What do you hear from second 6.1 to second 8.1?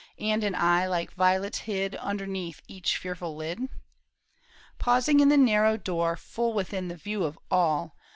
Full within the view of all.